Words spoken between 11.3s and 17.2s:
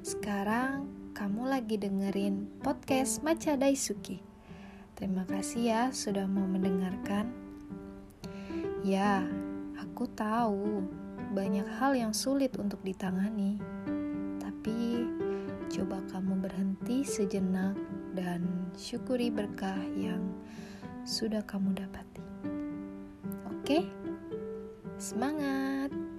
banyak hal yang sulit untuk ditangani. Tapi coba kamu berhenti